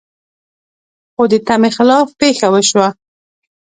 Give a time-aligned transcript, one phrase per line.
[1.13, 2.87] خو د تمې خلاف پېښه وشوه.